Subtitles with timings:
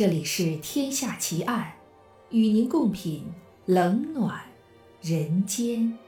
[0.00, 1.74] 这里是《天下奇案》，
[2.34, 3.22] 与您共品
[3.66, 4.42] 冷暖
[5.02, 5.98] 人间。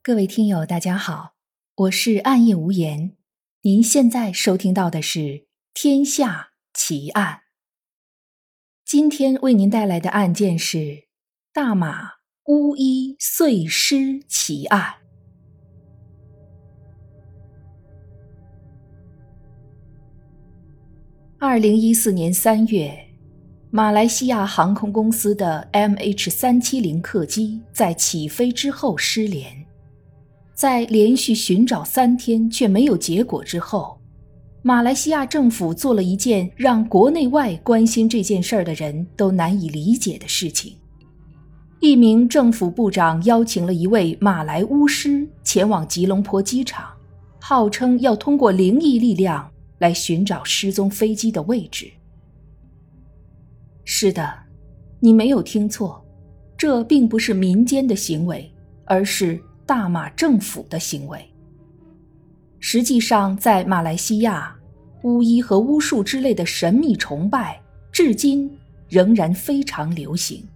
[0.00, 1.34] 各位听友，大家好，
[1.74, 3.16] 我是暗夜无言。
[3.62, 5.18] 您现在收听到的是
[5.74, 7.34] 《天下奇案》。
[8.84, 11.08] 今天为您带来的案件是
[11.52, 12.12] 大马
[12.44, 15.01] 巫医碎尸奇案。
[21.44, 22.96] 二零一四年三月，
[23.72, 29.44] 马来西亚航空公司的 MH 三七零客机在起飞之后失联，
[30.54, 33.98] 在连续寻找三天却没有结果之后，
[34.62, 40.76] 马来西亚政府做了一件让国内外关心这件事儿的人都难以理解的事情：
[41.80, 46.88] 一名政府部长邀请了一位马来巫师前往吉隆坡机场，
[47.40, 49.51] 号称要通过灵异力量。
[49.82, 51.90] 来寻找失踪飞机的位置。
[53.82, 54.32] 是的，
[55.00, 56.00] 你没有听错，
[56.56, 58.48] 这并不是民间的行为，
[58.84, 61.20] 而是大马政府的行为。
[62.60, 64.56] 实际上，在马来西亚，
[65.02, 67.60] 巫医和巫术之类的神秘崇拜，
[67.90, 68.48] 至今
[68.88, 70.46] 仍然非常流行。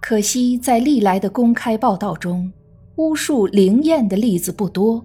[0.00, 2.50] 可惜，在历来的公开报道中，
[2.96, 5.04] 巫术灵验的例子不多。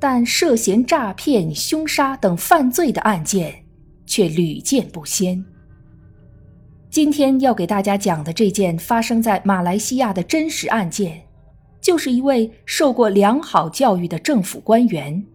[0.00, 3.64] 但涉嫌诈骗、凶杀等犯罪的案件
[4.06, 5.44] 却屡见不鲜。
[6.88, 11.22] 今天要给大家讲的这件发生在马来西亚的真实案件，
[11.80, 15.26] 就是一位受过良好教育的政府官员，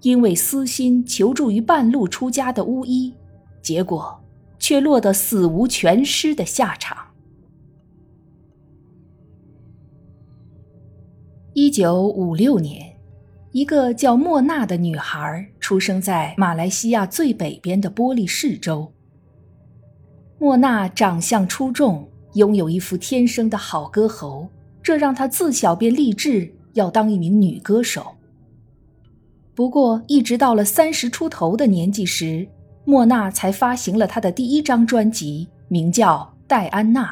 [0.00, 3.14] 因为私心求助于半路出家的巫医，
[3.60, 4.18] 结果
[4.58, 6.96] 却落得死无全尸的下场。
[11.52, 12.95] 一九五六年。
[13.56, 18.92] 一个叫莫娜的女孩出生在马来西亚最北边的玻璃市州。
[20.38, 24.46] 莫娜长相出众，拥有一副天生的好歌喉，
[24.82, 28.14] 这让她自小便立志要当一名女歌手。
[29.54, 32.46] 不过，一直到了三十出头的年纪时，
[32.84, 37.04] 莫娜才发行了她的第一张专辑，名叫《戴安娜》。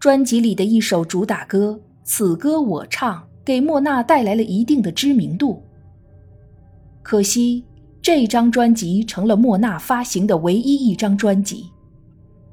[0.00, 3.20] 专辑里的一首主打歌《此歌我唱》。
[3.44, 5.62] 给莫娜带来了一定的知名度。
[7.02, 7.64] 可惜，
[8.00, 11.70] 这张专辑成了莫娜发行的唯一一张专辑，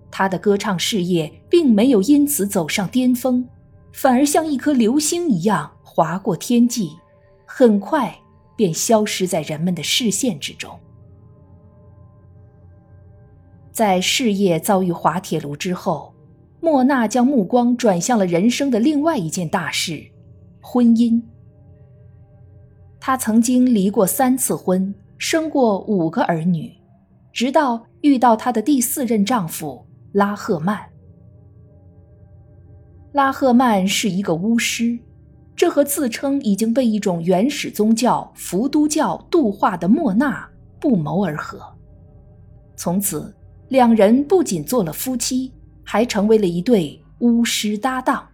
[0.09, 3.47] 她的歌唱事业并没有因此走上巅峰，
[3.91, 6.91] 反而像一颗流星一样划过天际，
[7.45, 8.15] 很快
[8.55, 10.77] 便消失在人们的视线之中。
[13.71, 16.13] 在事业遭遇滑铁卢之后，
[16.59, 20.03] 莫娜将目光转向了人生的另外一件大事。
[20.71, 21.19] 婚姻，
[22.99, 26.71] 她曾经离过三次婚，生过五个儿女，
[27.33, 30.79] 直到遇到她的第四任丈夫拉赫曼。
[33.13, 34.99] 拉赫曼是一个巫师，
[35.55, 40.47] 这和自称已经被一种原始宗教伏都教度化的莫娜
[40.79, 41.59] 不谋而合。
[42.75, 43.35] 从此，
[43.69, 45.51] 两人不仅做了夫妻，
[45.83, 48.28] 还成为了一对巫师搭档。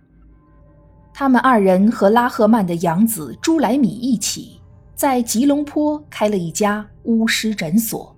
[1.17, 4.59] 他们二人和拉赫曼的养子朱莱米一起，
[4.95, 8.13] 在吉隆坡开了一家巫师诊所。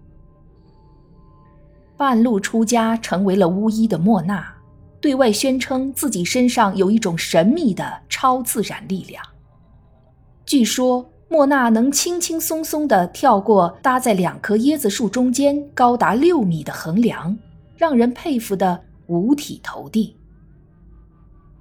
[1.96, 4.52] 半路出家成为了巫医的莫娜，
[5.00, 9.24] 对外宣称自己身上有一种神秘的超自然力量。
[10.44, 17.38] 据说莫娜能轻轻松松地跳过搭在两棵椰子树中间高达六米的横梁，
[17.75, 20.18] 让人佩服得五体投地。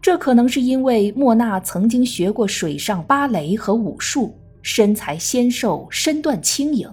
[0.06, 6.88] 这可能是因为莫娜曾经学过水上芭蕾和武术，身材纤瘦，身段轻盈；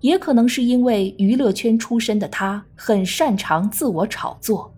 [0.00, 4.74] 也可能是因为娱乐圈出身的她很擅长自我炒作。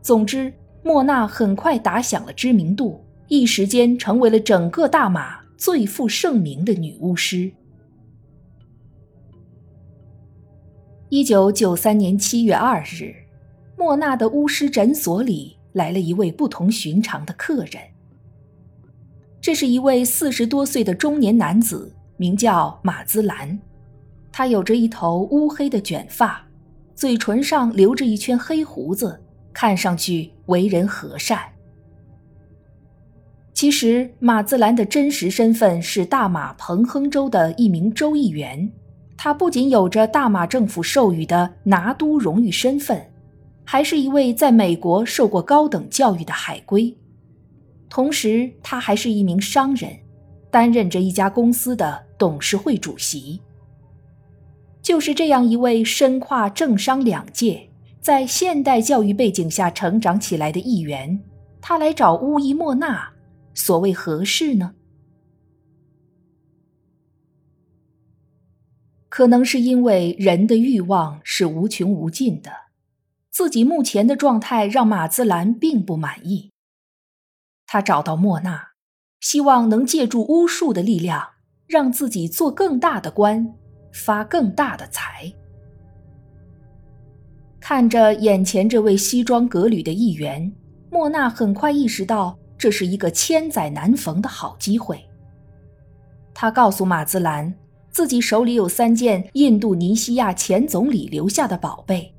[0.00, 0.52] 总之，
[0.82, 7.48] 莫娜很快打响了知名度，一时间成为了整个大马最负盛名的女巫师。
[11.10, 13.14] 一九九三年七月二日，
[13.78, 15.56] 莫娜的巫师诊所里。
[15.72, 17.82] 来了一位不同寻常的客人。
[19.40, 23.58] 这是一位四十多岁的中年男子，名叫马兹兰。
[24.30, 26.42] 他有着一头乌黑的卷发，
[26.94, 29.20] 嘴唇上留着一圈黑胡子，
[29.52, 31.40] 看上去为人和善。
[33.52, 38.72] 其实，马兹兰的真实身份是大马彭亨州的一名州议员。
[39.16, 43.11] 他不仅有着大马政府授予的拿督荣誉身份。
[43.64, 46.94] 还是一位在美国受过高等教育的海归，
[47.88, 49.90] 同时他还是一名商人，
[50.50, 53.40] 担任着一家公司的董事会主席。
[54.82, 57.68] 就是这样一位身跨政商两界，
[58.00, 61.20] 在现代教育背景下成长起来的议员，
[61.60, 63.12] 他来找乌伊莫纳，
[63.54, 64.74] 所谓何事呢？
[69.08, 72.50] 可能是因为人的欲望是无穷无尽的，
[73.32, 76.52] 自己目前的状态让马兹兰并不满意。
[77.66, 78.68] 他找到莫娜，
[79.20, 81.30] 希望能借助巫术的力量，
[81.66, 83.54] 让自己做更大的官。
[83.94, 85.30] 发更大的财。
[87.60, 90.50] 看着眼前这位西装革履的议员，
[90.90, 94.98] 莫娜很快意识到这是一个千载难逢的好机会。
[96.32, 97.52] 他告诉马兹兰，
[97.90, 102.14] 自己手里有三件印度尼西亚前总理留下的宝贝，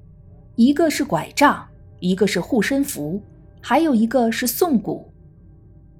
[0.55, 1.65] 一个是拐杖，
[1.99, 3.21] 一个是护身符，
[3.59, 5.11] 还有一个是宋骨。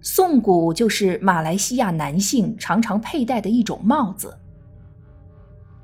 [0.02, 4.38] 宋骨就是马来西亚男性常常佩戴的一种帽子。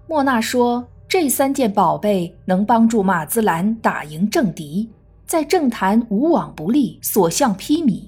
[0.08, 4.90] 莫娜说：“这三件宝贝能帮助马兹兰打赢政敌，
[5.26, 8.04] 在政坛无往不利，所向披靡，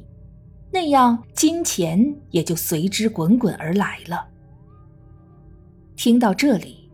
[0.72, 4.28] 那样金钱也就随之滚滚而来了。”
[5.96, 6.90] 听到这里，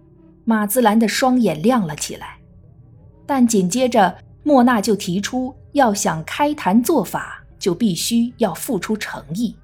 [0.45, 2.37] 马兹兰的双眼亮了起来，
[3.27, 9.56] 但紧接着莫娜就提出，要想开坛做法，就必须要付出诚意。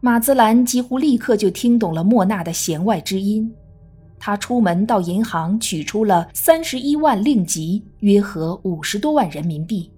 [0.00, 3.52] 马兹兰几乎立刻就听懂了莫娜的弦外之音。
[4.18, 9.90] 他出门到银行取出了三十一万令吉，约合五十多万人民币，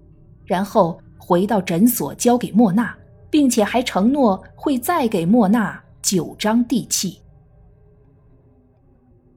[0.45, 2.93] 然后回到诊所交给莫娜，
[3.29, 7.19] 并且还承诺会再给莫娜九张地契。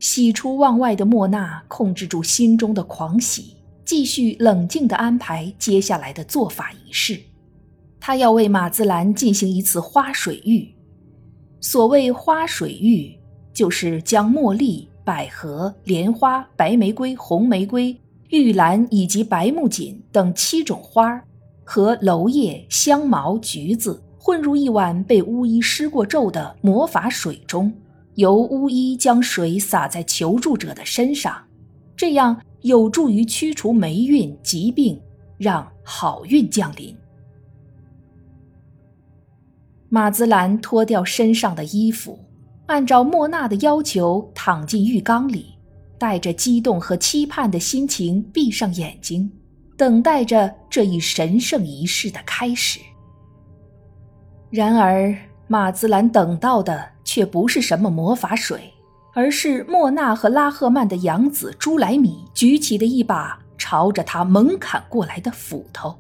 [0.02, 7.19] 喜出望外的莫娜控制住心中的狂喜，继续冷静地安排接下来的做法仪式。
[8.00, 10.75] 他要为马兹兰进行一次花水浴。
[11.60, 13.16] 所谓花水浴。
[13.54, 17.94] 就是将茉莉、百合、莲花、白玫瑰、红玫瑰、
[18.31, 21.22] 玉兰以及白木槿等七种花
[21.62, 27.70] 和楼叶、香茅、橘子混入一碗被巫医施过咒的魔法水中，
[28.14, 31.36] 由巫医将水洒在求助者的身上，
[31.96, 35.00] 这样有助于驱除霉运、疾病，
[35.38, 36.96] 让好运降临。
[39.88, 42.18] 马兹兰脱掉身上的衣服。
[42.66, 45.46] 按照莫娜的要求，躺进浴缸里，
[45.98, 49.30] 带着激动和期盼的心情，闭上眼睛，
[49.76, 52.80] 等待着这一神圣仪式的开始。
[54.48, 55.14] 然而，
[55.48, 58.72] 马兹兰等到的却不是什么魔法水，
[59.12, 65.94] 而是莫娜和拉赫曼的养子朱莱米举起的一把朝着他猛砍过来的斧头。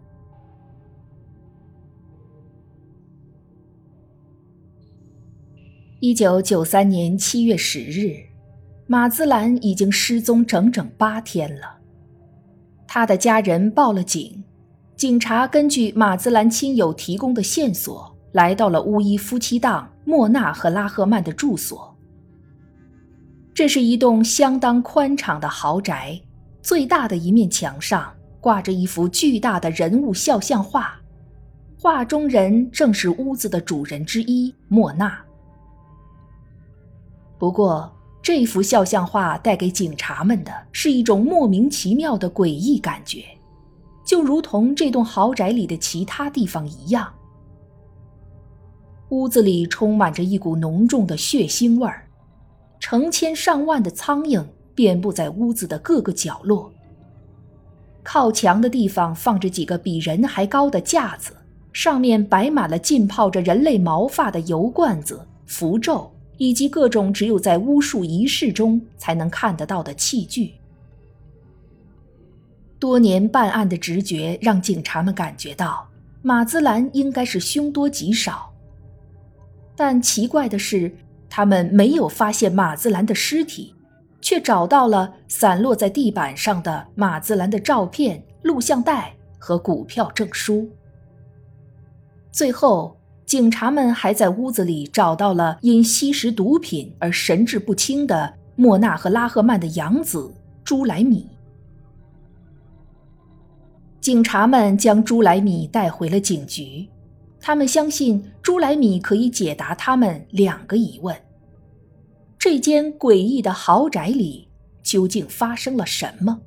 [6.00, 8.16] 一九九三年七月十日，
[8.86, 11.76] 马兹兰已经失踪整整八天了。
[12.88, 14.42] 他的家人报了警，
[14.96, 21.96] 警察根据马兹兰亲友提供的线索，来到了巫医夫妻档莫纳和拉赫曼的住所。
[23.54, 26.20] 这是一栋相当宽敞的豪宅，
[26.62, 30.98] 最大的一面墙上挂着一幅巨大的人物肖像画，
[31.78, 35.18] 画中人正是屋子的主人之一莫纳。
[37.38, 43.24] 不过，这幅肖像画带给警察们的是一种莫名其妙的诡异感觉，
[44.04, 47.12] 就如同这栋豪宅里的其他地方一样。
[49.12, 52.08] 屋子里充满着一股浓重的血腥味儿，
[52.80, 54.42] 成千上万的苍蝇
[54.74, 56.72] 遍布在屋子的各个角落。
[58.02, 61.36] 靠墙的地方放着几个比人还高的架子，
[61.74, 66.10] 上面摆满了浸泡着人类毛发的油罐子、符咒。
[66.38, 70.54] 以及各种只有在巫术仪式中才能看得到的器具。
[72.80, 75.86] 多年办案的直觉让警察们感觉到
[76.20, 78.51] 马兹兰应该是凶多吉少，
[79.84, 80.94] 但奇怪的是，
[81.28, 83.74] 他们没有发现马兹兰的尸体，
[84.20, 90.70] 却找到了散落在地板上的马兹兰的照片、录像带和股票证书。
[92.30, 92.96] 最后。
[93.24, 100.30] 警察们还在屋子里找到了因吸食毒品而神志不清的莫纳和拉赫曼的养子
[100.62, 101.26] 朱莱米。
[104.00, 106.86] 警察们将朱莱米带回了警局，
[107.44, 111.14] 他们相信朱莱米可以解答他们两个疑问：
[112.38, 114.48] 这间诡异的豪宅里
[114.80, 116.40] 究竟发生了什么？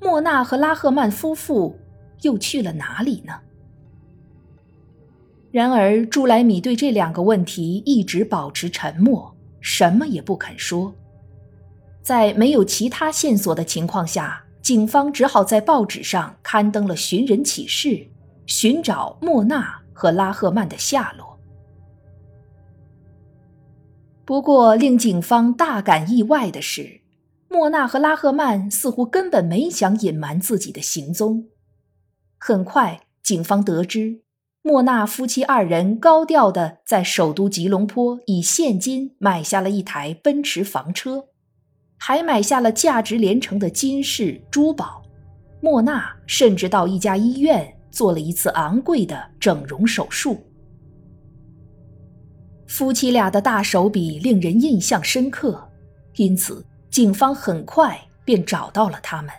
[0.00, 1.78] 莫纳和拉赫曼夫妇
[2.22, 3.34] 又去了哪里呢？
[5.50, 10.94] 然而，朱莱米对这两个问题一直保持沉默，什么也不肯说。
[12.02, 18.06] 在没有其他线索的情况下，警方只好在报纸上刊登了寻人启事，
[18.46, 21.36] 寻找莫娜和拉赫曼的下落。
[24.24, 27.00] 不过，令警方大感意外的是，
[27.48, 31.48] 莫娜和拉赫曼似乎根本没想隐瞒自己的行踪。
[32.38, 34.22] 很快，警方得知。
[34.62, 41.24] 莫纳夫妻二人高调的在首都吉隆坡以现金买下了一台奔驰房车，
[41.98, 45.02] 还买下了价值连城的金饰珠宝。
[45.60, 50.44] 莫纳甚至到一家医院做了一次昂贵的整容手术。
[52.66, 55.68] 夫妻俩的大手笔令人印象深刻，
[56.16, 59.32] 因此警方很快便找到了他们。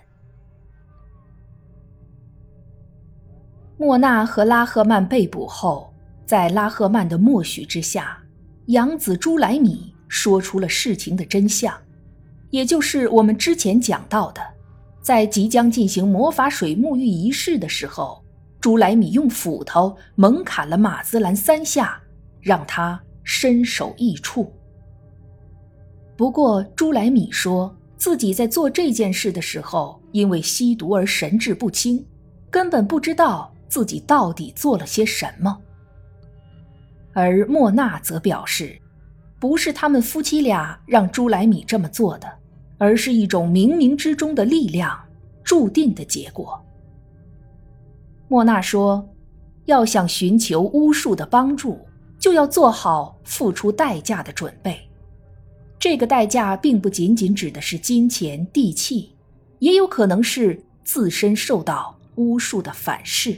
[3.77, 5.93] 莫娜和拉赫曼被捕后，
[6.25, 8.17] 在拉赫曼的默许之下，
[8.65, 11.73] 养子朱莱米说出了事情的真相，
[12.49, 14.41] 也就是我们之前讲到的，
[15.01, 18.21] 在即将进行魔法水沐浴仪式的时候，
[18.59, 22.01] 朱莱米用斧头猛砍了马兹兰三下，
[22.41, 24.51] 让他身首异处。
[26.17, 32.05] 不过，朱莱米说自己在做这件事的时候，因为吸毒而神志不清，
[32.49, 33.53] 根本不知道。
[33.69, 35.55] 自己到底做了些什么？
[37.13, 38.75] 而莫娜则表示，
[39.39, 42.27] 不是他们夫妻俩让朱莱米这么做的，
[42.79, 44.99] 而是一种冥冥之中的力量
[45.43, 46.59] 注定的结果。
[48.31, 49.09] 莫娜说
[49.65, 51.79] ：“要想寻求巫术的帮助，
[52.19, 54.79] 就要做好付出代价的准备。
[55.79, 59.15] 这个代价并不仅仅指的是金钱、地气，
[59.57, 63.35] 也有可能是自身受到巫术的反噬。”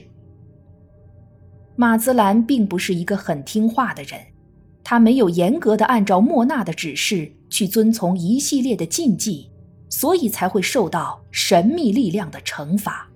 [1.77, 4.19] 马兹兰并不是一个很听话的人，
[4.83, 9.49] 他没有严格的按照莫娜的指示去遵从一系列的禁忌，
[9.89, 13.07] 所以才会受到神秘力量的惩罚。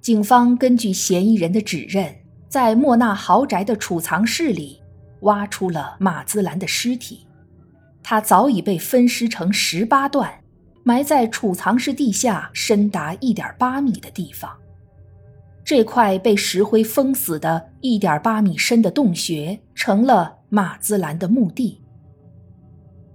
[0.00, 2.14] 警方根据嫌疑人的指认，
[2.48, 4.80] 在莫娜豪宅的储藏室里
[5.20, 7.26] 挖出了马兹兰的尸体，
[8.02, 10.32] 他早已被分尸成十八段。
[10.82, 14.50] 埋在储藏室地下深达一点八米的地方，
[15.62, 21.82] 这块被石灰封死的一点八米深的洞穴成了马兹兰的墓地。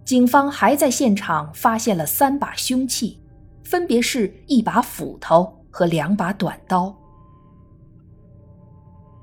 [0.06, 3.20] 警方还在现场发现了三把凶器，
[3.64, 6.96] 分别是一把斧头和两把短刀。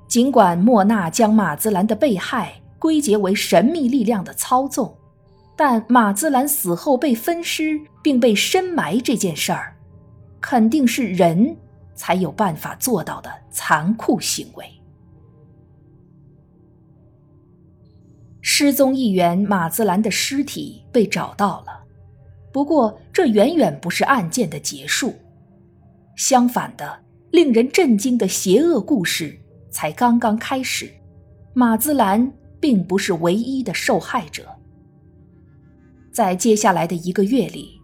[0.07, 4.95] 尽管莫娜将马兹兰的被害归结为神秘力量的操纵。
[5.55, 9.75] 但马兹兰死后被分尸并被深埋这件事儿，
[10.39, 11.55] 肯定是人
[11.95, 14.65] 才有办法做到的残酷行为。
[18.41, 21.83] 失踪议员马兹兰的尸体被找到了，
[22.51, 25.15] 不过这远远不是案件的结束。
[26.15, 26.99] 相反的，
[27.31, 29.37] 令人震惊的邪恶故事
[29.71, 30.89] 才刚刚开始。
[31.53, 34.47] 马兹兰并不是唯一的受害者。
[36.11, 37.81] 在接下来的一个月里，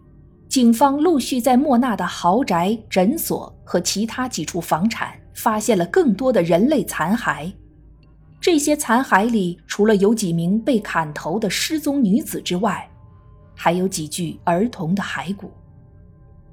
[0.48, 7.52] 警方陆续在莫纳的豪宅、诊所和其他几处房产发现了更多的人类残骸。
[8.40, 12.90] 这些残骸里，除了有几名被砍头的失踪女子之外，
[13.56, 15.52] 还有几具儿童的骸骨。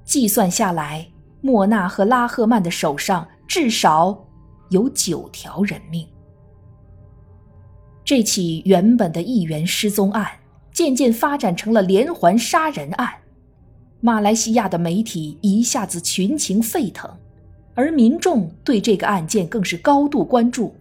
[0.05, 1.07] 计算下来，
[1.47, 4.27] 莫纳和拉赫曼的手上至少
[4.71, 6.05] 有九条人命。
[8.05, 10.27] 这起原本的议员失踪案。
[10.77, 13.09] 渐渐发展成了连环杀人案，
[14.03, 17.11] 马来西亚的媒体一下子群情沸腾，
[17.75, 20.75] 而民众对这个案件更是高度关注。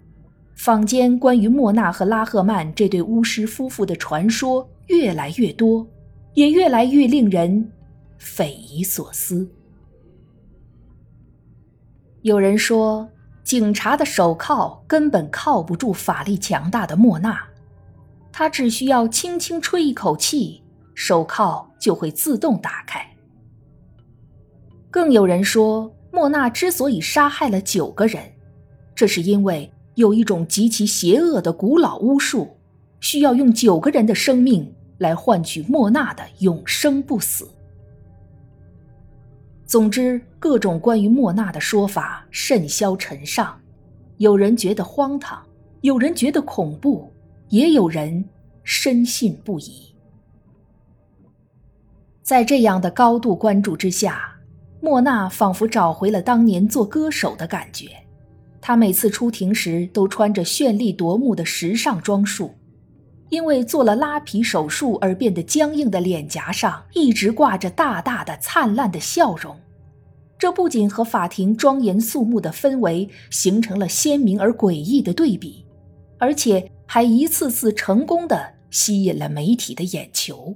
[0.58, 5.88] 坊间关于莫娜和拉赫曼这对巫师夫妇的传说越来越多，
[6.34, 7.72] 也越来越令人
[8.18, 9.50] 匪夷所思。
[12.26, 13.08] 有人说，
[13.44, 17.40] 警察的手铐根本铐不住法力强大的莫娜。
[18.32, 20.64] 他只需要轻轻吹一口气，
[20.96, 23.00] 手铐就会自动打开。
[24.90, 28.24] 更有人说，莫娜之所以杀害了九个人，
[28.96, 32.58] 这是因为有一种极其邪恶的古老巫术，
[33.02, 37.48] 需要用九个人的生命来换取莫娜的永生不死。
[39.66, 43.60] 总之，各种关于莫娜的说法甚嚣尘上，
[44.18, 45.44] 有人觉得荒唐，
[45.82, 47.12] 有人觉得恐怖。
[47.50, 48.26] 也有人
[48.64, 49.96] 深信不疑。
[52.24, 54.36] 在这样的高度关注之下，
[54.82, 57.88] 莫娜仿佛找回了当年做歌手的感觉。
[58.60, 62.52] 她每次出庭时都穿着绚丽夺目的时尚装束，
[63.36, 69.60] 因为做了拉皮手术而变得僵硬的脸颊上一直挂着大大的灿烂的笑容。
[70.40, 75.66] 这不仅和法庭庄严肃穆的氛围形成了鲜明而诡异的对比，
[76.18, 80.56] 而且还一次次成功的吸引了媒体的眼球。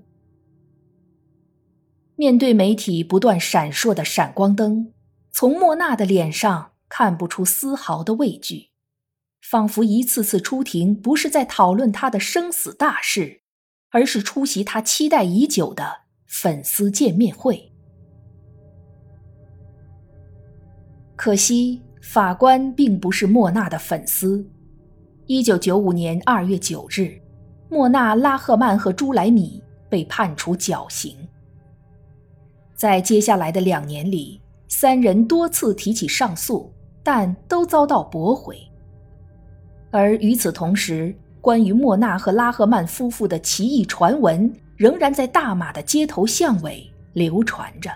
[2.15, 4.93] 面对媒体不断闪烁的闪光灯，
[5.31, 8.68] 从莫娜的脸上看不出丝毫的畏惧，
[9.50, 13.41] 仿佛一次次出庭不是在讨论他的生死大事，
[13.89, 17.72] 而是出席他期待已久的粉丝见面会。
[21.15, 24.48] 可惜，法官并不是莫娜的粉丝。
[25.25, 27.20] 一九九五年二月九日，
[27.72, 31.18] 莫娜、拉赫曼和朱莱米被判处绞刑。
[32.75, 38.56] 在接下来的两年里，三人多次提起上诉，但都遭到驳回。
[39.91, 47.89] 而与此同时，关于莫娜和拉赫曼夫妇的奇异传闻仍然在大马的街头巷尾流传着。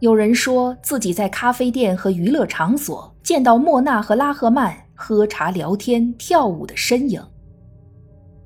[0.00, 7.22] 有人说自己在咖啡店和娱乐场所见到莫娜和拉赫曼喝茶、聊天、跳舞的身影。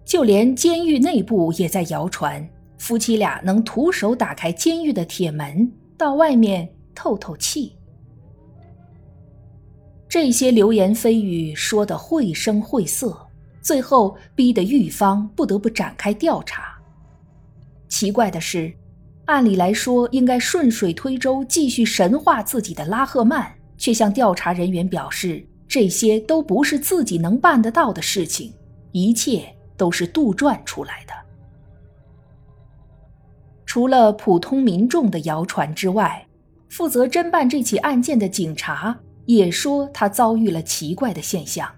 [0.04, 2.46] 就连监狱内部也在谣传。
[2.78, 7.74] 夫妻俩能徒手打开监狱的铁门，到外面透透气。
[10.08, 13.16] 这些流言蜚语说得绘声绘色，
[13.60, 16.78] 最后逼得狱方不得不展开调查。
[17.88, 18.72] 奇怪的是，
[19.24, 28.52] 按理来说应该顺水推舟继续神话自己的拉赫曼，却向调查人员表示，这些都不是自己能办得到的事情，
[28.92, 29.44] 一切
[29.76, 31.12] 都是杜撰出来的。
[33.64, 36.26] 除了普通民众的谣传之外，
[36.68, 41.68] 负责侦办这起案件的警察也说他遭遇了奇怪的现象。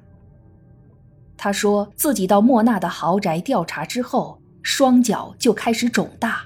[1.37, 6.44] 他说自己到莫娜的豪宅调查之后，双脚就开始肿大，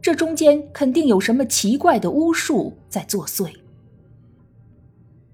[0.00, 3.50] 这中间肯定有什么奇怪的巫术在作祟。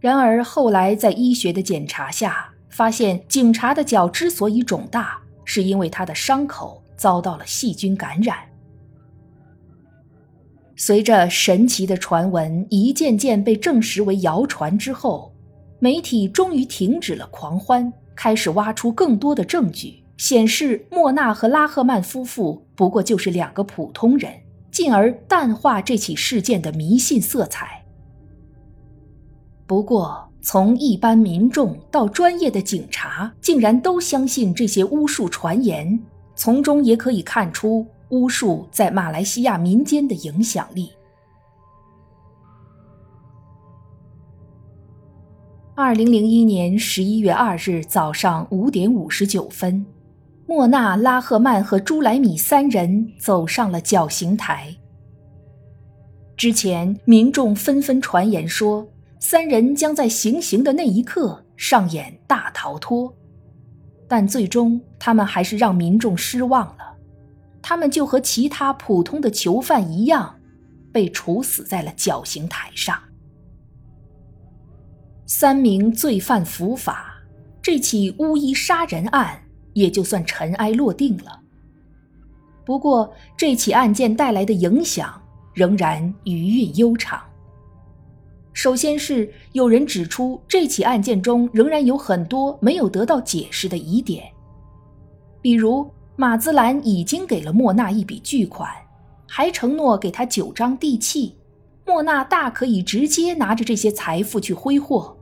[0.00, 8.47] 然而后来在医学的检查下，发现警察的脚之所以肿大，是因为他的伤口遭到了细菌感染。
[10.80, 15.34] 随着神奇的传闻一件件被证实为谣传之后，
[15.80, 24.32] 媒体终于停止了狂欢，开始挖出更多的证据，显示莫娜和拉赫曼夫妇不过就是两个普通人，
[24.70, 27.84] 进而淡化这起事件的迷信色彩。
[29.66, 35.98] 不过，从一般民众到专业的警察，竟然都相信这些巫术传言，
[36.36, 37.84] 从中也可以看出。
[38.10, 40.90] 巫术在马来西亚民间的影响力。
[45.74, 49.86] 二零零一年十一月二日早上五点五十九分，
[50.46, 54.74] 莫纳、拉赫曼和朱莱米三人走上了绞刑台。
[56.36, 58.88] 之前，民众纷纷传言说，
[59.20, 63.12] 三人将在行刑的那一刻上演大逃脱，
[64.08, 66.87] 但最终他们还是让民众失望了。
[67.60, 70.38] 他们就和其他普通的囚犯一样，
[70.92, 72.98] 被处死在了绞刑台上。
[75.26, 77.14] 三名罪犯伏法，
[77.60, 79.42] 这起巫医杀人案
[79.74, 81.38] 也就算尘埃落定了。
[82.64, 85.20] 不过，这起案件带来的影响
[85.52, 87.20] 仍然余韵悠长。
[88.54, 94.24] 首先是有人指出，这起案件中仍然有很多没有得到解释的疑点，
[95.42, 95.86] 比如。
[96.20, 98.68] 马兹兰已经给了莫娜一笔巨款，
[99.28, 101.36] 还承诺给她九张地契。
[101.86, 105.16] 莫娜大可以直接拿着这些财富去挥霍，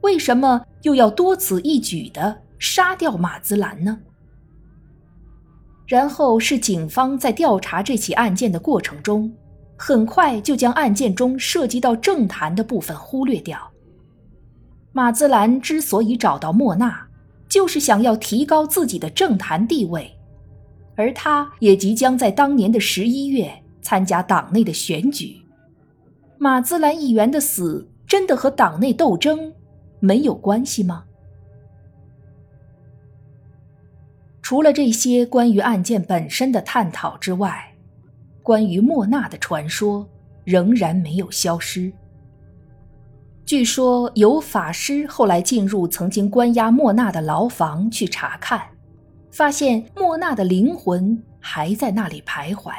[0.00, 3.96] 为什么又要多此一举的杀掉马兹兰呢？
[5.86, 9.32] 然后是警方在调查这起案件的过程中，
[9.76, 13.56] 很快就将案件中涉及到政坛的部分忽略掉。
[14.90, 17.06] 马兹兰之所以找到莫娜，
[17.48, 20.10] 就是想要提高自己的政坛地位。
[20.96, 23.52] 而他也即将在当年的十一月
[23.82, 25.40] 参加党内的选举。
[26.38, 29.52] 马兹兰议员的死真的和党内斗争
[30.00, 31.04] 没有关系吗？
[34.42, 37.74] 除了这些关于案件本身的探讨之外，
[38.42, 40.06] 关于莫娜的传说
[40.44, 41.90] 仍然没有消失。
[43.46, 48.73] 据说有法师后来进入曾经关押莫娜的牢房去查看。
[49.34, 52.72] 发现莫娜的灵魂还在那里徘徊，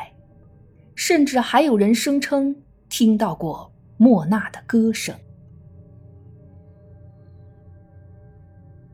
[0.95, 2.55] 甚至还有人声称
[2.87, 5.13] 听到过莫娜的歌声。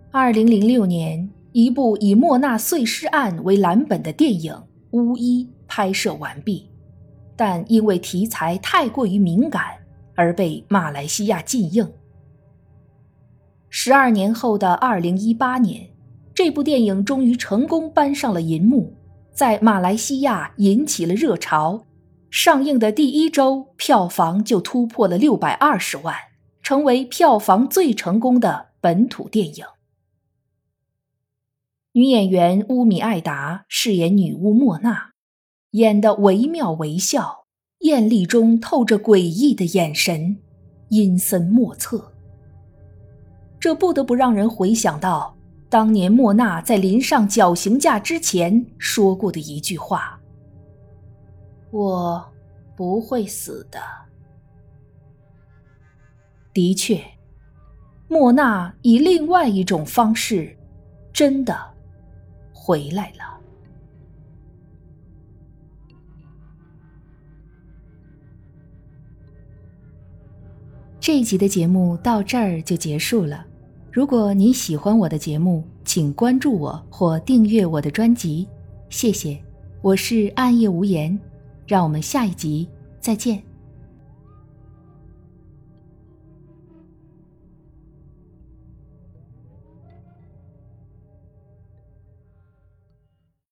[0.10, 4.52] 二零零六年，一部以莫娜碎尸案为蓝本的电影
[4.90, 6.68] 《巫医》拍摄完毕，
[7.36, 9.78] 但因为题材太过于敏感，
[10.16, 11.88] 而被马来西亚禁映。
[13.70, 15.91] 十二年后的二零一八年，
[16.34, 18.94] 这部电影终于成功搬上了银幕，
[19.34, 21.86] 在马来西亚引起了热潮。
[22.30, 26.16] 上映的第一周，票房就突破了六百二十万，
[26.64, 29.66] 成为票房最成功的本土电影。
[31.92, 35.12] 女演员乌米艾达饰演女巫莫娜，
[35.72, 37.44] 演得惟妙惟肖，
[37.80, 40.38] 艳丽中透着诡异的眼神，
[40.88, 42.14] 阴森莫测。
[43.60, 45.36] 这不得不让人回想到
[45.72, 50.20] 当年莫娜在临上绞刑架之前说过的一句话
[51.72, 52.22] ：“我
[52.76, 53.80] 不会死的。”
[56.54, 57.02] 的确，
[58.10, 60.54] 莫娜以另外一种方式，
[61.14, 61.58] 真的。
[62.54, 63.40] 回来了。
[71.00, 73.48] 这一集的节目到这儿就结束了。
[73.92, 78.48] 如果您喜欢我的节目，请关注我或订阅我的专辑，
[78.90, 79.38] 谢谢。
[79.82, 81.20] 我是暗夜无言，
[81.68, 82.66] 让我们下一集
[83.02, 83.51] 再见。